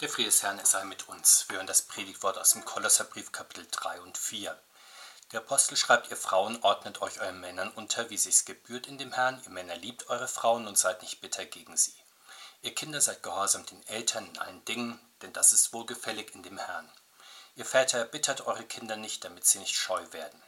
[0.00, 1.48] Der Friede des Herrn sei mit uns.
[1.48, 4.60] Wir hören das Predigtwort aus dem Kolosserbrief Kapitel 3 und 4.
[5.30, 9.12] Der Apostel schreibt, ihr Frauen ordnet euch euren Männern unter, wie sich's gebührt in dem
[9.12, 9.40] Herrn.
[9.44, 11.94] Ihr Männer liebt eure Frauen und seid nicht bitter gegen sie.
[12.62, 16.58] Ihr Kinder seid gehorsam den Eltern in allen Dingen, denn das ist wohlgefällig in dem
[16.58, 16.90] Herrn.
[17.54, 20.42] Ihr Väter erbittert eure Kinder nicht, damit sie nicht scheu werden.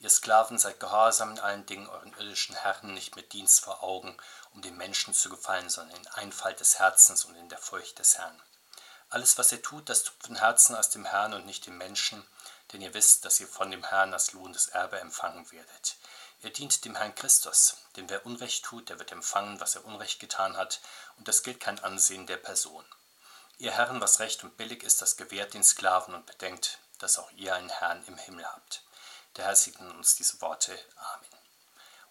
[0.00, 4.16] Ihr Sklaven seid gehorsam in allen Dingen euren irdischen Herren, nicht mit Dienst vor Augen,
[4.50, 8.18] um den Menschen zu gefallen, sondern in Einfalt des Herzens und in der Furcht des
[8.18, 8.42] Herrn.
[9.12, 12.26] Alles, was ihr tut, das tut von Herzen aus dem Herrn und nicht dem Menschen,
[12.72, 15.96] denn ihr wisst, dass ihr von dem Herrn das Lohn des Erbe empfangen werdet.
[16.40, 20.18] Ihr dient dem Herrn Christus, denn wer Unrecht tut, der wird empfangen, was er Unrecht
[20.18, 20.80] getan hat,
[21.18, 22.86] und das gilt kein Ansehen der Person.
[23.58, 27.30] Ihr Herren, was recht und billig ist, das gewährt den Sklaven und bedenkt, dass auch
[27.32, 28.82] ihr einen Herrn im Himmel habt.
[29.36, 30.72] Der Herr segne uns diese Worte.
[30.96, 31.28] Amen.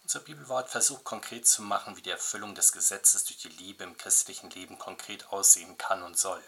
[0.04, 3.98] Unser Bibelwort versucht konkret zu machen, wie die Erfüllung des Gesetzes durch die Liebe im
[3.98, 6.43] christlichen Leben konkret aussehen kann und soll.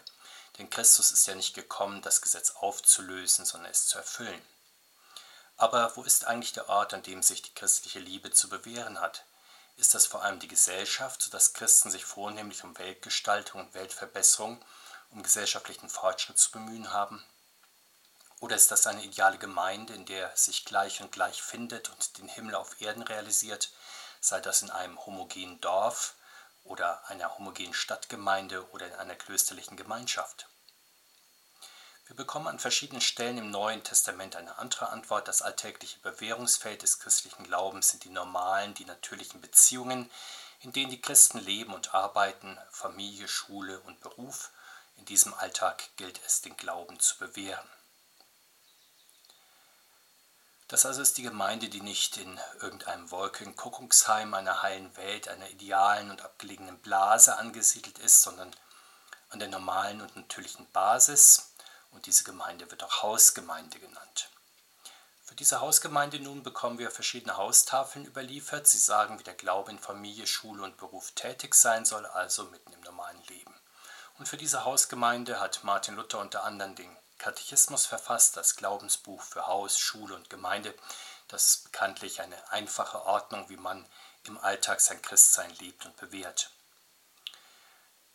[0.58, 4.42] Denn Christus ist ja nicht gekommen, das Gesetz aufzulösen, sondern es zu erfüllen.
[5.56, 9.24] Aber wo ist eigentlich der Ort, an dem sich die christliche Liebe zu bewähren hat?
[9.76, 14.64] Ist das vor allem die Gesellschaft, sodass Christen sich vornehmlich um Weltgestaltung und Weltverbesserung,
[15.10, 17.24] um gesellschaftlichen Fortschritt zu bemühen haben?
[18.40, 22.28] Oder ist das eine ideale Gemeinde, in der sich gleich und gleich findet und den
[22.28, 23.70] Himmel auf Erden realisiert,
[24.20, 26.14] sei das in einem homogenen Dorf
[26.64, 30.48] oder einer homogenen Stadtgemeinde oder in einer klösterlichen Gemeinschaft.
[32.06, 35.26] Wir bekommen an verschiedenen Stellen im Neuen Testament eine andere Antwort.
[35.26, 40.10] Das alltägliche Bewährungsfeld des christlichen Glaubens sind die normalen, die natürlichen Beziehungen,
[40.60, 44.50] in denen die Christen leben und arbeiten, Familie, Schule und Beruf.
[44.96, 47.68] In diesem Alltag gilt es, den Glauben zu bewähren.
[50.68, 56.10] Das also ist die Gemeinde, die nicht in irgendeinem Wolkenkuckucksheim einer heilen Welt, einer idealen
[56.10, 58.50] und abgelegenen Blase angesiedelt ist, sondern
[59.28, 61.52] an der normalen und natürlichen Basis.
[61.90, 64.30] Und diese Gemeinde wird auch Hausgemeinde genannt.
[65.24, 68.66] Für diese Hausgemeinde nun bekommen wir verschiedene Haustafeln überliefert.
[68.66, 72.72] Sie sagen, wie der Glaube in Familie, Schule und Beruf tätig sein soll, also mitten
[72.72, 73.54] im normalen Leben.
[74.18, 79.46] Und für diese Hausgemeinde hat Martin Luther unter anderem den Katechismus verfasst, das Glaubensbuch für
[79.46, 80.74] Haus, Schule und Gemeinde.
[81.28, 83.86] Das ist bekanntlich eine einfache Ordnung, wie man
[84.24, 86.50] im Alltag sein Christsein lebt und bewährt.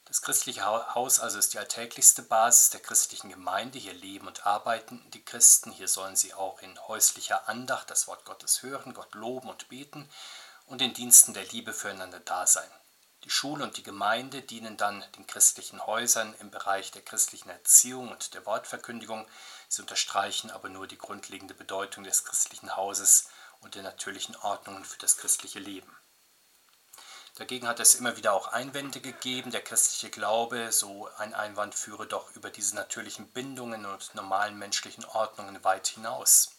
[0.06, 3.80] Das christliche Haus also ist die alltäglichste Basis der christlichen Gemeinde.
[3.80, 5.72] Hier leben und arbeiten die Christen.
[5.72, 10.08] Hier sollen sie auch in häuslicher Andacht das Wort Gottes hören, Gott loben und beten
[10.68, 12.70] und in Diensten der Liebe füreinander da sein.
[13.26, 18.10] Die Schule und die Gemeinde dienen dann den christlichen Häusern im Bereich der christlichen Erziehung
[18.10, 19.28] und der Wortverkündigung.
[19.68, 24.98] Sie unterstreichen aber nur die grundlegende Bedeutung des christlichen Hauses und der natürlichen Ordnungen für
[25.00, 25.94] das christliche Leben.
[27.36, 29.52] Dagegen hat es immer wieder auch Einwände gegeben.
[29.52, 35.06] Der christliche Glaube, so ein Einwand, führe doch über diese natürlichen Bindungen und normalen menschlichen
[35.06, 36.52] Ordnungen weit hinaus.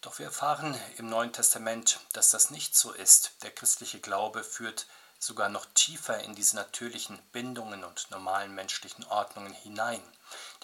[0.00, 3.32] Doch wir erfahren im Neuen Testament, dass das nicht so ist.
[3.42, 4.86] Der christliche Glaube führt
[5.22, 10.02] sogar noch tiefer in diese natürlichen Bindungen und normalen menschlichen Ordnungen hinein.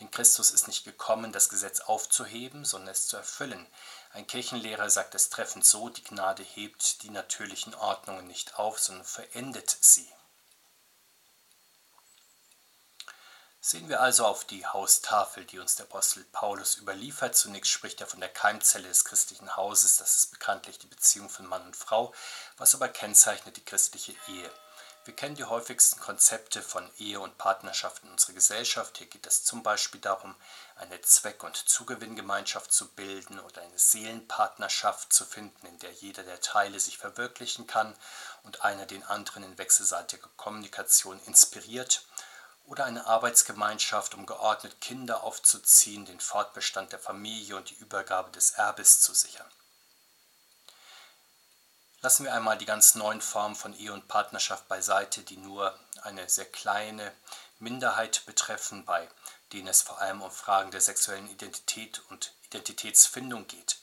[0.00, 3.66] Denn Christus ist nicht gekommen, das Gesetz aufzuheben, sondern es zu erfüllen.
[4.12, 9.04] Ein Kirchenlehrer sagt es treffend so, die Gnade hebt die natürlichen Ordnungen nicht auf, sondern
[9.04, 10.08] verendet sie.
[13.60, 17.36] Sehen wir also auf die Haustafel, die uns der Apostel Paulus überliefert.
[17.36, 21.44] Zunächst spricht er von der Keimzelle des christlichen Hauses, das ist bekanntlich die Beziehung von
[21.44, 22.14] Mann und Frau,
[22.56, 24.50] was aber kennzeichnet die christliche Ehe.
[25.04, 28.98] Wir kennen die häufigsten Konzepte von Ehe und Partnerschaft in unserer Gesellschaft.
[28.98, 30.36] Hier geht es zum Beispiel darum,
[30.76, 36.40] eine Zweck- und Zugewinngemeinschaft zu bilden oder eine Seelenpartnerschaft zu finden, in der jeder der
[36.40, 37.96] Teile sich verwirklichen kann
[38.44, 42.04] und einer den anderen in wechselseitiger Kommunikation inspiriert
[42.68, 48.52] oder eine Arbeitsgemeinschaft, um geordnet Kinder aufzuziehen, den Fortbestand der Familie und die Übergabe des
[48.52, 49.50] Erbes zu sichern.
[52.00, 56.28] Lassen wir einmal die ganz neuen Formen von Ehe und Partnerschaft beiseite, die nur eine
[56.28, 57.12] sehr kleine
[57.58, 59.08] Minderheit betreffen, bei
[59.52, 63.78] denen es vor allem um Fragen der sexuellen Identität und Identitätsfindung geht.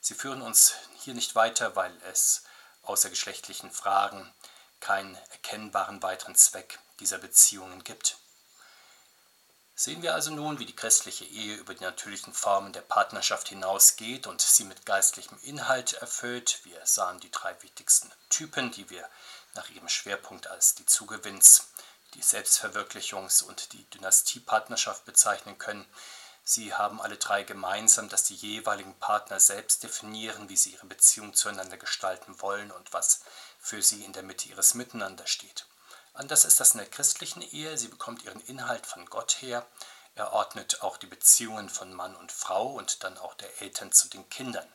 [0.00, 2.44] Sie führen uns hier nicht weiter, weil es
[2.84, 4.32] außer geschlechtlichen Fragen
[4.80, 8.16] keinen erkennbaren weiteren Zweck dieser Beziehungen gibt.
[9.74, 14.28] Sehen wir also nun, wie die christliche Ehe über die natürlichen Formen der Partnerschaft hinausgeht
[14.28, 16.60] und sie mit geistlichem Inhalt erfüllt.
[16.62, 19.08] Wir sahen die drei wichtigsten Typen, die wir
[19.54, 21.64] nach ihrem Schwerpunkt als die Zugewinns-,
[22.14, 25.84] die Selbstverwirklichungs- und die Dynastiepartnerschaft bezeichnen können.
[26.44, 31.34] Sie haben alle drei gemeinsam, dass die jeweiligen Partner selbst definieren, wie sie ihre Beziehung
[31.34, 33.22] zueinander gestalten wollen und was
[33.58, 35.66] für sie in der Mitte ihres Miteinander steht.
[36.14, 37.78] Anders ist das in der christlichen Ehe.
[37.78, 39.66] Sie bekommt ihren Inhalt von Gott her.
[40.14, 44.08] Er ordnet auch die Beziehungen von Mann und Frau und dann auch der Eltern zu
[44.08, 44.70] den Kindern.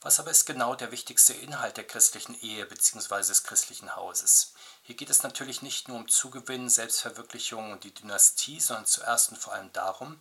[0.00, 3.18] Was aber ist genau der wichtigste Inhalt der christlichen Ehe bzw.
[3.18, 4.54] des christlichen Hauses?
[4.82, 9.38] Hier geht es natürlich nicht nur um Zugewinn, Selbstverwirklichung und die Dynastie, sondern zuerst und
[9.38, 10.20] vor allem darum,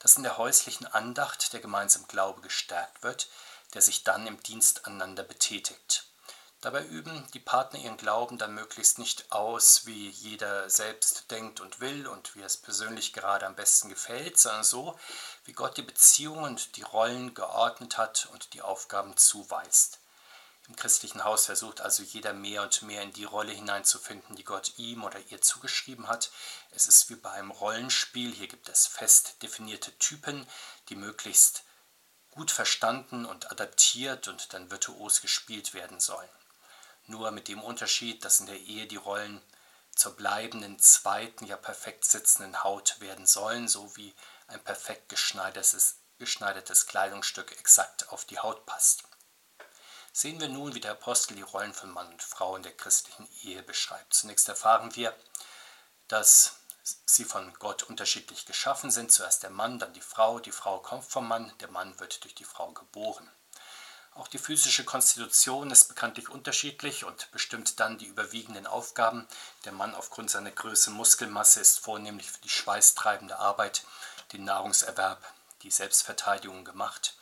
[0.00, 3.30] dass in der häuslichen Andacht der gemeinsame Glaube gestärkt wird,
[3.72, 6.05] der sich dann im Dienst aneinander betätigt.
[6.66, 11.78] Dabei üben die Partner ihren Glauben dann möglichst nicht aus, wie jeder selbst denkt und
[11.78, 14.98] will und wie es persönlich gerade am besten gefällt, sondern so,
[15.44, 20.00] wie Gott die Beziehungen und die Rollen geordnet hat und die Aufgaben zuweist.
[20.66, 24.72] Im christlichen Haus versucht also jeder mehr und mehr in die Rolle hineinzufinden, die Gott
[24.76, 26.32] ihm oder ihr zugeschrieben hat.
[26.72, 30.44] Es ist wie bei einem Rollenspiel, hier gibt es fest definierte Typen,
[30.88, 31.62] die möglichst
[32.32, 36.28] gut verstanden und adaptiert und dann virtuos gespielt werden sollen
[37.08, 39.42] nur mit dem Unterschied, dass in der Ehe die Rollen
[39.94, 44.14] zur bleibenden zweiten, ja perfekt sitzenden Haut werden sollen, so wie
[44.46, 49.04] ein perfekt geschneidertes, geschneidertes Kleidungsstück exakt auf die Haut passt.
[50.12, 53.28] Sehen wir nun, wie der Apostel die Rollen von Mann und Frau in der christlichen
[53.42, 54.14] Ehe beschreibt.
[54.14, 55.14] Zunächst erfahren wir,
[56.08, 56.56] dass
[57.04, 59.12] sie von Gott unterschiedlich geschaffen sind.
[59.12, 60.38] Zuerst der Mann, dann die Frau.
[60.38, 63.30] Die Frau kommt vom Mann, der Mann wird durch die Frau geboren.
[64.16, 69.28] Auch die physische Konstitution ist bekanntlich unterschiedlich und bestimmt dann die überwiegenden Aufgaben.
[69.66, 73.84] Der Mann aufgrund seiner Größe Muskelmasse ist vornehmlich für die schweißtreibende Arbeit,
[74.32, 75.22] den Nahrungserwerb,
[75.62, 77.14] die Selbstverteidigung gemacht.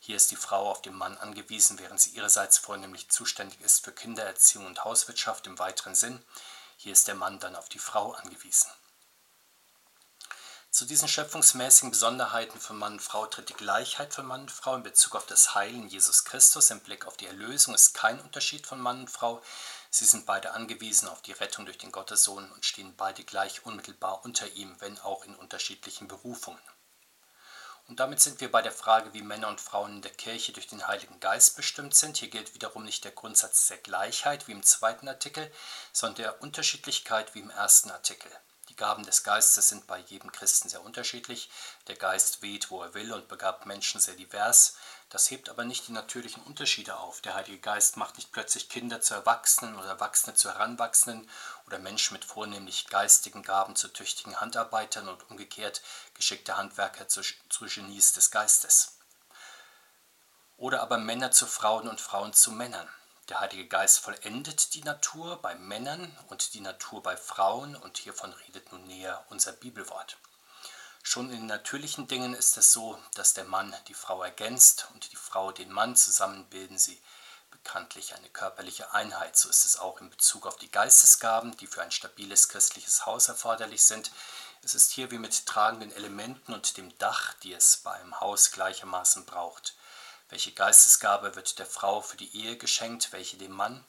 [0.00, 3.92] Hier ist die Frau auf den Mann angewiesen, während sie ihrerseits vornehmlich zuständig ist für
[3.92, 6.24] Kindererziehung und Hauswirtschaft im weiteren Sinn.
[6.78, 8.70] Hier ist der Mann dann auf die Frau angewiesen.
[10.78, 14.76] Zu diesen schöpfungsmäßigen Besonderheiten von Mann und Frau tritt die Gleichheit von Mann und Frau
[14.76, 16.70] in Bezug auf das Heil in Jesus Christus.
[16.70, 19.42] Im Blick auf die Erlösung ist kein Unterschied von Mann und Frau.
[19.90, 24.24] Sie sind beide angewiesen auf die Rettung durch den Gottessohn und stehen beide gleich unmittelbar
[24.24, 26.62] unter ihm, wenn auch in unterschiedlichen Berufungen.
[27.88, 30.68] Und damit sind wir bei der Frage, wie Männer und Frauen in der Kirche durch
[30.68, 32.18] den Heiligen Geist bestimmt sind.
[32.18, 35.52] Hier gilt wiederum nicht der Grundsatz der Gleichheit wie im zweiten Artikel,
[35.92, 38.30] sondern der Unterschiedlichkeit wie im ersten Artikel.
[38.78, 41.50] Gaben des Geistes sind bei jedem Christen sehr unterschiedlich.
[41.88, 44.76] Der Geist weht, wo er will und begabt Menschen sehr divers.
[45.10, 47.20] Das hebt aber nicht die natürlichen Unterschiede auf.
[47.20, 51.28] Der Heilige Geist macht nicht plötzlich Kinder zu Erwachsenen oder Erwachsene zu Heranwachsenden
[51.66, 55.82] oder Menschen mit vornehmlich geistigen Gaben zu tüchtigen Handarbeitern und umgekehrt
[56.14, 58.98] geschickte Handwerker zu, zu Genies des Geistes.
[60.56, 62.88] Oder aber Männer zu Frauen und Frauen zu Männern.
[63.28, 68.32] Der Heilige Geist vollendet die Natur bei Männern und die Natur bei Frauen und hiervon
[68.32, 70.16] redet nun näher unser Bibelwort.
[71.02, 75.16] Schon in natürlichen Dingen ist es so, dass der Mann die Frau ergänzt und die
[75.16, 75.94] Frau den Mann.
[75.94, 76.98] Zusammen bilden sie
[77.50, 79.36] bekanntlich eine körperliche Einheit.
[79.36, 83.28] So ist es auch in Bezug auf die Geistesgaben, die für ein stabiles christliches Haus
[83.28, 84.10] erforderlich sind.
[84.62, 88.52] Es ist hier wie mit tragenden Elementen und dem Dach, die es bei einem Haus
[88.52, 89.74] gleichermaßen braucht.
[90.30, 93.82] Welche Geistesgabe wird der Frau für die Ehe geschenkt, welche dem Mann?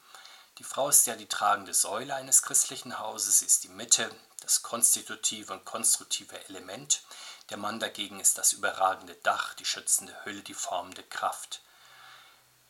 [0.58, 4.10] Die Frau ist ja die tragende Säule eines christlichen Hauses, sie ist die Mitte,
[4.42, 7.04] das konstitutive und konstruktive Element.
[7.50, 11.62] Der Mann dagegen ist das überragende Dach, die schützende Hülle, die formende Kraft.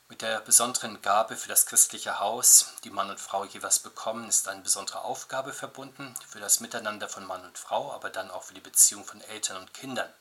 [0.08, 4.48] Mit der besonderen Gabe für das christliche Haus, die Mann und Frau jeweils bekommen, ist
[4.48, 8.56] eine besondere Aufgabe verbunden für das Miteinander von Mann und Frau, aber dann auch für
[8.56, 10.12] die Beziehung von Eltern und Kindern.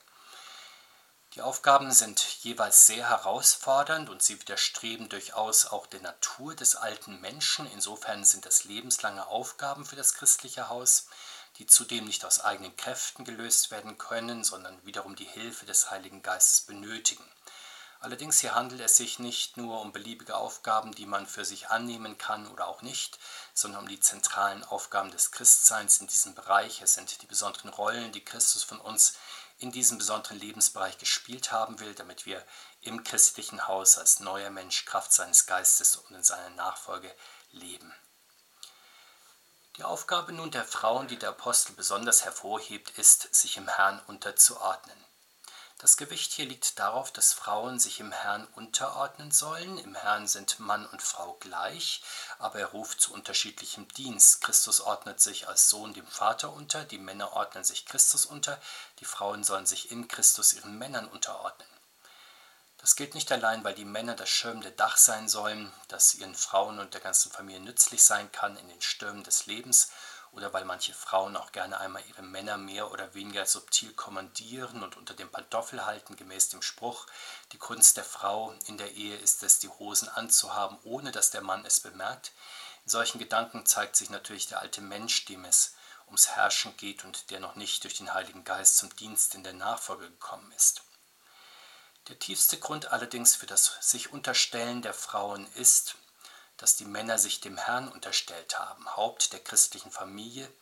[1.35, 7.21] Die Aufgaben sind jeweils sehr herausfordernd und sie widerstreben durchaus auch der Natur des alten
[7.21, 7.71] Menschen.
[7.73, 11.07] Insofern sind es lebenslange Aufgaben für das christliche Haus,
[11.59, 16.23] die zudem nicht aus eigenen Kräften gelöst werden können, sondern wiederum die Hilfe des Heiligen
[16.23, 17.25] Geistes benötigen.
[18.01, 22.17] Allerdings hier handelt es sich nicht nur um beliebige Aufgaben, die man für sich annehmen
[22.17, 23.19] kann oder auch nicht,
[23.55, 26.81] sondern um die zentralen Aufgaben des Christseins in diesem Bereich.
[26.81, 29.15] Es sind die besonderen Rollen, die Christus von uns
[29.59, 32.45] in diesem besonderen Lebensbereich gespielt haben will, damit wir
[32.81, 37.13] im christlichen Haus als neuer Mensch Kraft seines Geistes und in seiner Nachfolge
[37.51, 37.93] leben.
[39.77, 45.05] Die Aufgabe nun der Frauen, die der Apostel besonders hervorhebt, ist, sich im Herrn unterzuordnen.
[45.81, 49.79] Das Gewicht hier liegt darauf, dass Frauen sich im Herrn unterordnen sollen.
[49.79, 52.03] Im Herrn sind Mann und Frau gleich,
[52.41, 54.41] aber er ruft zu unterschiedlichem Dienst.
[54.41, 58.61] Christus ordnet sich als Sohn dem Vater unter, die Männer ordnen sich Christus unter,
[58.99, 61.69] die Frauen sollen sich in Christus ihren Männern unterordnen.
[62.79, 66.81] Das gilt nicht allein, weil die Männer das schirmende Dach sein sollen, das ihren Frauen
[66.81, 69.91] und der ganzen Familie nützlich sein kann in den Stürmen des Lebens,
[70.33, 74.97] oder weil manche Frauen auch gerne einmal ihre Männer mehr oder weniger subtil kommandieren und
[74.97, 77.07] unter dem Pantoffel halten, gemäß dem Spruch,
[77.53, 81.43] die Kunst der Frau in der Ehe ist es, die Hosen anzuhaben, ohne dass der
[81.43, 82.33] Mann es bemerkt.
[82.85, 85.75] In solchen Gedanken zeigt sich natürlich der alte Mensch, dem es
[86.07, 89.53] ums Herrschen geht und der noch nicht durch den Heiligen Geist zum Dienst in der
[89.53, 90.83] Nachfolge gekommen ist.
[92.09, 95.97] Der tiefste Grund allerdings für das sich Unterstellen der Frauen ist,
[96.59, 98.97] dass die Männer sich dem Herrn unterstellt haben.
[98.97, 100.53] Haupt der christlichen Familie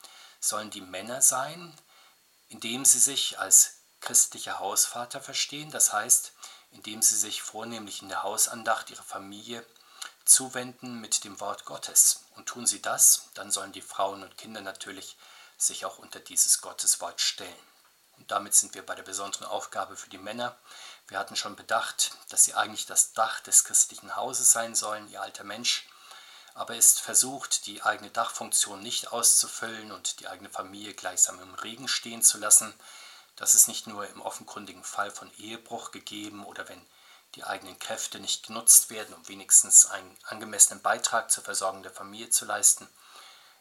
[0.41, 1.77] sollen die Männer sein,
[2.49, 6.33] indem sie sich als christlicher Hausvater verstehen, das heißt,
[6.71, 9.65] indem sie sich vornehmlich in der Hausandacht ihrer Familie
[10.25, 12.25] zuwenden mit dem Wort Gottes.
[12.37, 15.17] Und tun sie das, dann sollen die Frauen und Kinder natürlich
[15.57, 17.55] sich auch unter dieses Gotteswort stellen.
[18.19, 20.57] Und damit sind wir bei der besonderen Aufgabe für die Männer.
[21.09, 25.23] Wir hatten schon bedacht, dass sie eigentlich das Dach des christlichen Hauses sein sollen, ihr
[25.23, 25.89] alter Mensch,
[26.55, 31.87] aber ist versucht, die eigene Dachfunktion nicht auszufüllen und die eigene Familie gleichsam im Regen
[31.87, 32.75] stehen zu lassen.
[33.37, 36.85] Das ist nicht nur im offenkundigen Fall von Ehebruch gegeben oder wenn
[37.35, 42.31] die eigenen Kräfte nicht genutzt werden, um wenigstens einen angemessenen Beitrag zur Versorgung der Familie
[42.31, 42.89] zu leisten.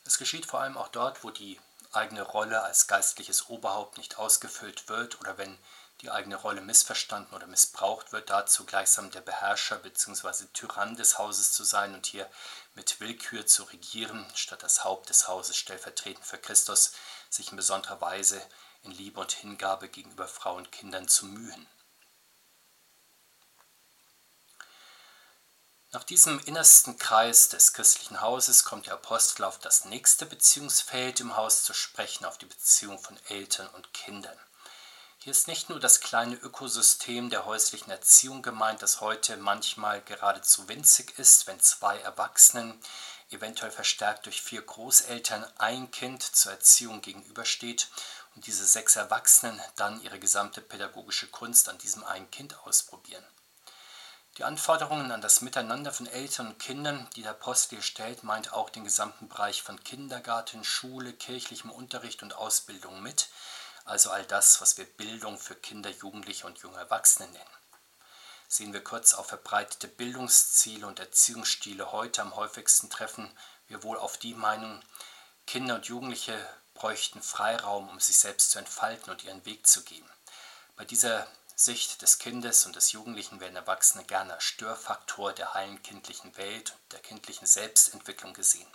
[0.05, 1.59] Es geschieht vor allem auch dort, wo die
[1.91, 5.57] eigene Rolle als geistliches Oberhaupt nicht ausgefüllt wird oder wenn
[6.01, 10.45] die eigene Rolle missverstanden oder missbraucht wird, dazu gleichsam der Beherrscher bzw.
[10.53, 12.29] Tyrann des Hauses zu sein und hier
[12.73, 16.91] mit Willkür zu regieren, statt das Haupt des Hauses stellvertretend für Christus
[17.29, 18.41] sich in besonderer Weise
[18.83, 21.67] in Liebe und Hingabe gegenüber Frauen und Kindern zu mühen.
[25.91, 31.37] Nach diesem innersten Kreis des christlichen Hauses kommt der Apostel auf das nächste Beziehungsfeld im
[31.37, 34.37] Haus zu sprechen, auf die Beziehung von Eltern und Kindern.
[35.25, 40.67] Hier ist nicht nur das kleine Ökosystem der häuslichen Erziehung gemeint, das heute manchmal geradezu
[40.67, 42.79] winzig ist, wenn zwei Erwachsenen,
[43.31, 47.87] eventuell verstärkt durch vier Großeltern, ein Kind zur Erziehung gegenübersteht
[48.35, 53.25] und diese sechs Erwachsenen dann ihre gesamte pädagogische Kunst an diesem einen Kind ausprobieren.
[54.37, 58.69] Die Anforderungen an das Miteinander von Eltern und Kindern, die der Apostel stellt, meint auch
[58.69, 63.29] den gesamten Bereich von Kindergarten, Schule, kirchlichem Unterricht und Ausbildung mit,
[63.85, 67.45] also all das, was wir Bildung für Kinder, Jugendliche und junge Erwachsene nennen.
[68.47, 73.31] Sehen wir kurz auf verbreitete Bildungsziele und Erziehungsstile heute am häufigsten treffen
[73.67, 74.81] wir wohl auf die Meinung,
[75.47, 76.37] Kinder und Jugendliche
[76.73, 80.07] bräuchten Freiraum, um sich selbst zu entfalten und ihren Weg zu gehen.
[80.75, 85.81] Bei dieser Sicht des Kindes und des Jugendlichen werden Erwachsene gerne als Störfaktor der heilen
[85.81, 88.67] kindlichen Welt und der kindlichen Selbstentwicklung gesehen.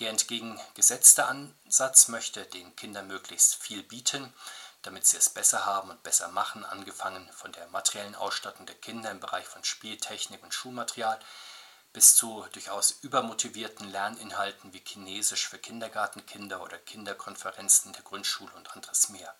[0.00, 4.32] Der entgegengesetzte Ansatz möchte den Kindern möglichst viel bieten,
[4.82, 9.10] damit sie es besser haben und besser machen, angefangen von der materiellen Ausstattung der Kinder
[9.10, 11.18] im Bereich von Spieltechnik und Schulmaterial
[11.94, 18.70] bis zu durchaus übermotivierten Lerninhalten wie Chinesisch für Kindergartenkinder oder Kinderkonferenzen in der Grundschule und
[18.72, 19.34] anderes mehr.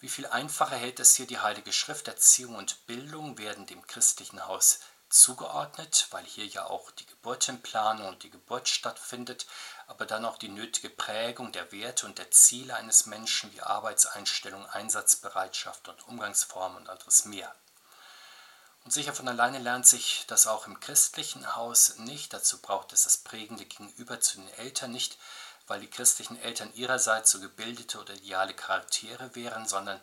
[0.00, 2.08] Wie viel einfacher hält es hier die Heilige Schrift?
[2.08, 8.22] Erziehung und Bildung werden dem christlichen Haus zugeordnet, weil hier ja auch die Geburtenplanung und
[8.22, 9.46] die Geburt stattfindet,
[9.86, 14.64] aber dann auch die nötige Prägung der Werte und der Ziele eines Menschen wie Arbeitseinstellung,
[14.66, 17.54] Einsatzbereitschaft und Umgangsformen und anderes mehr.
[18.84, 22.32] Und sicher von alleine lernt sich das auch im christlichen Haus nicht.
[22.32, 25.18] Dazu braucht es das prägende Gegenüber zu den Eltern nicht,
[25.66, 30.00] weil die christlichen Eltern ihrerseits so gebildete oder ideale Charaktere wären, sondern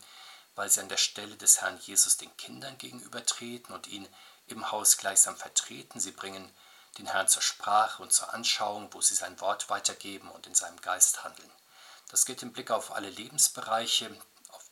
[0.55, 4.07] weil sie an der Stelle des Herrn Jesus den Kindern gegenübertreten und ihn
[4.47, 5.99] im Haus gleichsam vertreten.
[5.99, 6.51] Sie bringen
[6.97, 10.81] den Herrn zur Sprache und zur Anschauung, wo sie sein Wort weitergeben und in seinem
[10.81, 11.51] Geist handeln.
[12.09, 14.09] Das gilt im Blick auf alle Lebensbereiche,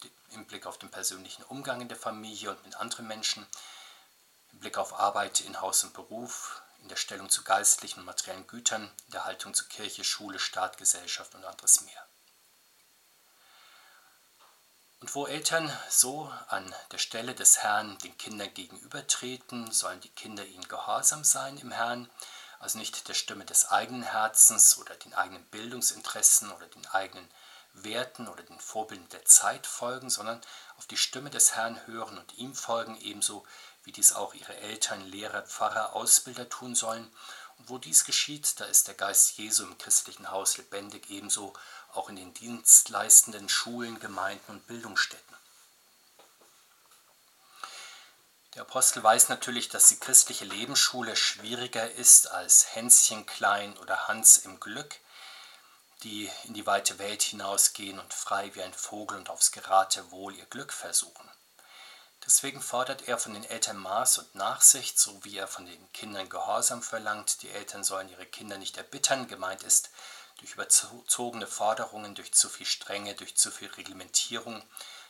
[0.03, 3.45] die, im Blick auf den persönlichen Umgang in der Familie und mit anderen Menschen,
[4.53, 8.47] im Blick auf Arbeit in Haus und Beruf, in der Stellung zu geistlichen und materiellen
[8.47, 12.04] Gütern, in der Haltung zu Kirche, Schule, Staat, Gesellschaft und anderes mehr.
[15.05, 20.43] Und wo Eltern so an der Stelle des Herrn den Kindern gegenübertreten, sollen die Kinder
[20.43, 22.09] ihnen gehorsam sein im Herrn,
[22.59, 27.29] also nicht der Stimme des eigenen Herzens oder den eigenen Bildungsinteressen oder den eigenen
[27.73, 30.41] Werten oder den Vorbildern der Zeit folgen, sondern
[30.77, 33.45] auf die Stimme des Herrn hören und ihm folgen, ebenso
[33.83, 37.15] wie dies auch ihre Eltern, Lehrer, Pfarrer, Ausbilder tun sollen.
[37.59, 41.53] Und wo dies geschieht, da ist der Geist Jesu im christlichen Haus lebendig, ebenso
[41.95, 45.35] auch in den dienstleistenden Schulen, Gemeinden und Bildungsstätten.
[48.55, 54.37] Der Apostel weiß natürlich, dass die christliche Lebensschule schwieriger ist als Hänschen klein oder Hans
[54.37, 54.95] im Glück,
[56.03, 60.45] die in die weite Welt hinausgehen und frei wie ein Vogel und aufs Geratewohl ihr
[60.45, 61.29] Glück versuchen.
[62.25, 66.29] Deswegen fordert er von den Eltern Maß und Nachsicht, so wie er von den Kindern
[66.29, 67.41] Gehorsam verlangt.
[67.43, 69.89] Die Eltern sollen ihre Kinder nicht erbittern, gemeint ist
[70.37, 74.63] durch überzogene Forderungen, durch zu viel Strenge, durch zu viel Reglementierung.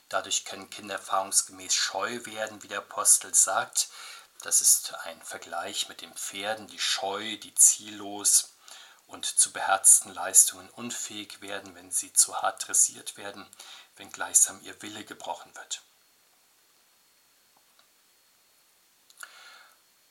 [0.10, 3.90] Dadurch können Kinder erfahrungsgemäß scheu werden, wie der Apostel sagt.
[4.42, 8.54] Das ist ein Vergleich mit den Pferden, die scheu, die ziellos
[9.08, 13.48] und zu beherzten Leistungen unfähig werden, wenn sie zu hart dressiert werden,
[13.96, 15.82] wenn gleichsam ihr Wille gebrochen wird.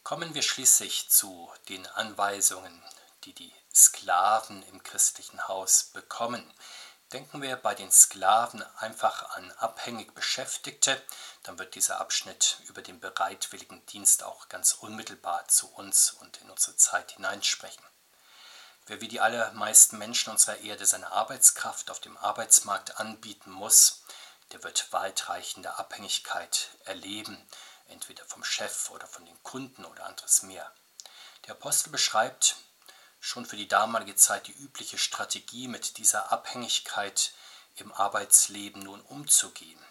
[0.03, 2.83] Kommen wir schließlich zu den Anweisungen,
[3.25, 6.53] die die Sklaven im christlichen Haus bekommen.
[7.13, 11.01] Denken wir bei den Sklaven einfach an abhängig Beschäftigte,
[11.43, 16.51] dann wird dieser Abschnitt über den bereitwilligen Dienst auch ganz unmittelbar zu uns und in
[16.51, 17.85] unsere Zeit hineinsprechen.
[18.87, 24.03] Wer wie die allermeisten Menschen unserer Erde seine Arbeitskraft auf dem Arbeitsmarkt anbieten muss,
[24.53, 27.45] der wird weitreichende Abhängigkeit erleben,
[27.89, 30.71] entweder vom Chef oder von den Kunden oder anderes mehr.
[31.47, 32.57] Der Apostel beschreibt
[33.25, 37.33] schon für die damalige Zeit die übliche Strategie, mit dieser Abhängigkeit
[37.77, 39.83] im Arbeitsleben nun umzugehen.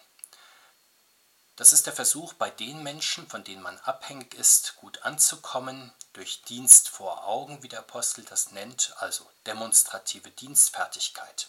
[1.56, 6.42] Das ist der Versuch, bei den Menschen, von denen man abhängig ist, gut anzukommen, durch
[6.42, 11.48] Dienst vor Augen, wie der Apostel das nennt, also demonstrative Dienstfertigkeit.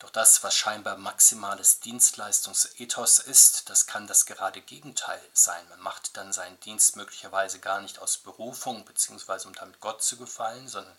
[0.00, 5.68] Doch das, was scheinbar maximales Dienstleistungsethos ist, das kann das gerade Gegenteil sein.
[5.68, 9.46] Man macht dann seinen Dienst möglicherweise gar nicht aus Berufung bzw.
[9.46, 10.96] um damit Gott zu gefallen, sondern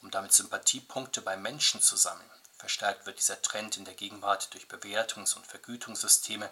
[0.00, 2.30] um damit Sympathiepunkte bei Menschen zu sammeln.
[2.56, 6.48] Verstärkt wird dieser Trend in der Gegenwart durch Bewertungs- und Vergütungssysteme,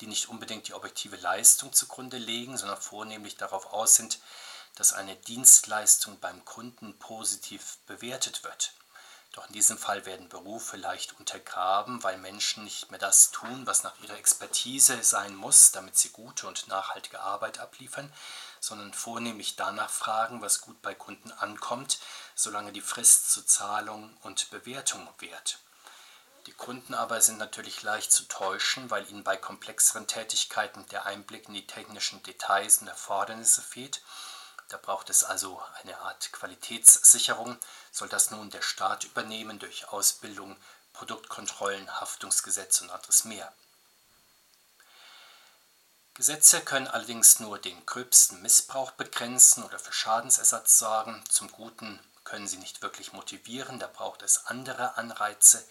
[0.00, 4.20] die nicht unbedingt die objektive Leistung zugrunde legen, sondern vornehmlich darauf aus sind,
[4.76, 8.74] dass eine Dienstleistung beim Kunden positiv bewertet wird.
[9.36, 13.82] Doch in diesem Fall werden Berufe leicht untergraben, weil Menschen nicht mehr das tun, was
[13.82, 18.10] nach ihrer Expertise sein muss, damit sie gute und nachhaltige Arbeit abliefern,
[18.60, 21.98] sondern vornehmlich danach fragen, was gut bei Kunden ankommt,
[22.34, 25.58] solange die Frist zur Zahlung und Bewertung währt.
[26.46, 31.48] Die Kunden aber sind natürlich leicht zu täuschen, weil ihnen bei komplexeren Tätigkeiten der Einblick
[31.48, 34.00] in die technischen Details und Erfordernisse fehlt
[34.68, 37.56] da braucht es also eine Art Qualitätssicherung.
[37.92, 40.56] Soll das nun der Staat übernehmen durch Ausbildung,
[40.92, 43.52] Produktkontrollen, Haftungsgesetz und anderes mehr.
[46.14, 51.22] Gesetze können allerdings nur den gröbsten Missbrauch begrenzen oder für Schadensersatz sorgen.
[51.28, 55.62] Zum Guten können sie nicht wirklich motivieren, da braucht es andere Anreize.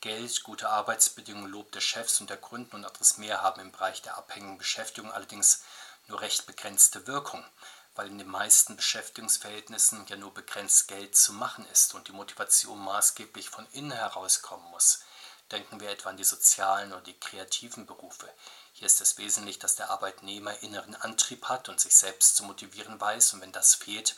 [0.00, 4.02] Geld, gute Arbeitsbedingungen, Lob des Chefs und der Kunden und anderes mehr haben im Bereich
[4.02, 5.62] der abhängigen Beschäftigung allerdings
[6.08, 7.42] nur recht begrenzte Wirkung
[7.94, 12.78] weil in den meisten Beschäftigungsverhältnissen ja nur begrenzt Geld zu machen ist und die Motivation
[12.82, 15.00] maßgeblich von innen herauskommen muss.
[15.50, 18.28] Denken wir etwa an die sozialen oder die kreativen Berufe.
[18.72, 23.00] Hier ist es wesentlich, dass der Arbeitnehmer inneren Antrieb hat und sich selbst zu motivieren
[23.00, 24.16] weiß und wenn das fehlt,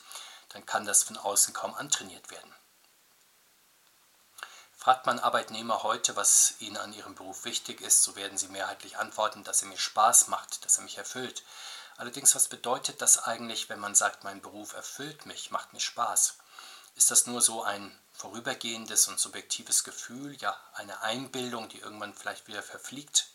[0.51, 2.55] dann kann das von außen kaum antrainiert werden.
[4.87, 8.97] Fragt man Arbeitnehmer heute, was ihnen an ihrem Beruf wichtig ist, so werden sie mehrheitlich
[8.99, 11.43] antworten, dass er mir Spaß macht, dass er mich erfüllt.
[11.99, 16.37] Allerdings, was bedeutet das eigentlich, wenn man sagt, mein Beruf erfüllt mich, macht mir Spaß?
[16.95, 22.49] Ist das nur so ein vorübergehendes und subjektives Gefühl, ja eine Einbildung, die irgendwann vielleicht
[22.49, 23.29] wieder verfliegt?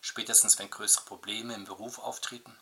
[0.00, 2.56] Spätestens, wenn größere Probleme im Beruf auftreten?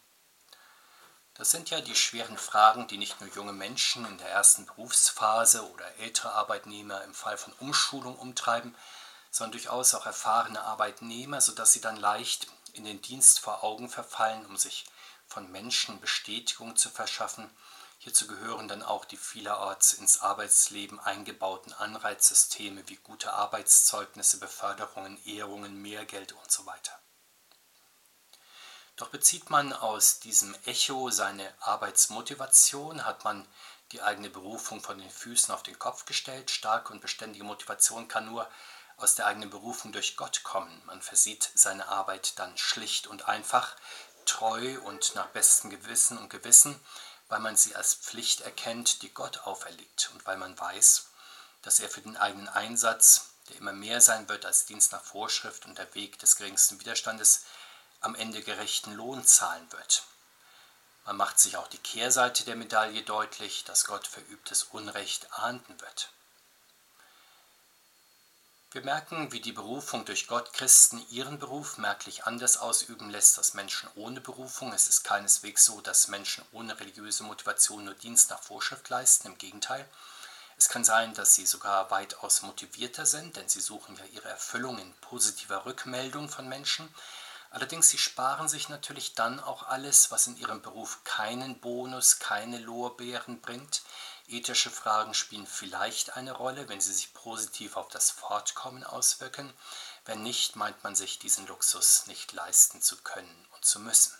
[1.34, 5.70] Das sind ja die schweren Fragen, die nicht nur junge Menschen in der ersten Berufsphase
[5.70, 8.74] oder ältere Arbeitnehmer im Fall von Umschulung umtreiben,
[9.30, 14.46] sondern durchaus auch erfahrene Arbeitnehmer, sodass sie dann leicht in den Dienst vor Augen verfallen,
[14.46, 14.86] um sich
[15.26, 17.50] von Menschen Bestätigung zu verschaffen.
[17.98, 25.80] Hierzu gehören dann auch die vielerorts ins Arbeitsleben eingebauten Anreizsysteme wie gute Arbeitszeugnisse, Beförderungen, Ehrungen,
[25.80, 26.98] Mehrgeld und so weiter.
[28.96, 33.46] Doch bezieht man aus diesem Echo seine Arbeitsmotivation, hat man
[33.92, 36.50] die eigene Berufung von den Füßen auf den Kopf gestellt.
[36.50, 38.48] Starke und beständige Motivation kann nur
[38.96, 40.82] aus der eigenen Berufung durch Gott kommen.
[40.86, 43.76] Man versieht seine Arbeit dann schlicht und einfach
[44.26, 46.78] treu und nach bestem Gewissen und Gewissen,
[47.28, 51.06] weil man sie als Pflicht erkennt, die Gott auferlegt und weil man weiß,
[51.62, 55.66] dass er für den eigenen Einsatz, der immer mehr sein wird als Dienst nach Vorschrift
[55.66, 57.42] und der Weg des geringsten Widerstandes,
[58.00, 60.04] am Ende gerechten Lohn zahlen wird.
[61.06, 66.10] Man macht sich auch die Kehrseite der Medaille deutlich, dass Gott verübtes Unrecht ahnden wird.
[68.76, 73.54] Wir merken, wie die Berufung durch Gott Christen ihren Beruf merklich anders ausüben lässt als
[73.54, 74.70] Menschen ohne Berufung.
[74.74, 79.28] Es ist keineswegs so, dass Menschen ohne religiöse Motivation nur Dienst nach Vorschrift leisten.
[79.28, 79.88] Im Gegenteil.
[80.58, 84.78] Es kann sein, dass sie sogar weitaus motivierter sind, denn sie suchen ja ihre Erfüllung
[84.78, 86.86] in positiver Rückmeldung von Menschen.
[87.48, 92.58] Allerdings, sie sparen sich natürlich dann auch alles, was in ihrem Beruf keinen Bonus, keine
[92.58, 93.80] Lorbeeren bringt.
[94.28, 99.52] Ethische Fragen spielen vielleicht eine Rolle, wenn sie sich positiv auf das Fortkommen auswirken.
[100.04, 104.12] Wenn nicht, meint man sich diesen Luxus nicht leisten zu können und zu müssen.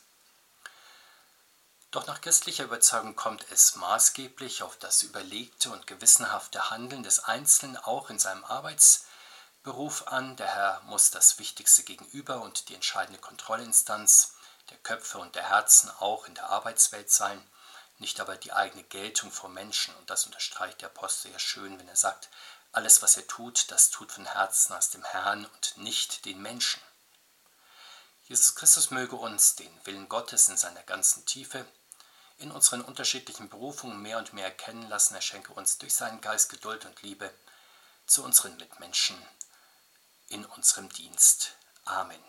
[1.91, 7.77] Doch nach christlicher Überzeugung kommt es maßgeblich auf das überlegte und gewissenhafte Handeln des Einzelnen
[7.77, 10.37] auch in seinem Arbeitsberuf an.
[10.37, 14.35] Der Herr muss das wichtigste Gegenüber und die entscheidende Kontrollinstanz
[14.71, 17.43] der Köpfe und der Herzen auch in der Arbeitswelt sein,
[17.99, 19.95] nicht aber die eigene Geltung vor Menschen.
[19.97, 22.29] Und das unterstreicht der Apostel ja schön, wenn er sagt,
[22.73, 26.83] alles, was er tut, das tut von Herzen aus dem Herrn und nicht den Menschen.
[28.29, 31.65] Jesus Christus möge uns den Willen Gottes in seiner ganzen Tiefe
[32.39, 35.15] in unseren unterschiedlichen Berufungen mehr und mehr erkennen lassen.
[35.15, 37.33] Er schenke uns durch seinen Geist Geduld und Liebe
[38.07, 39.17] zu unseren Mitmenschen
[40.29, 41.53] in unserem Dienst.
[41.85, 42.23] Amen.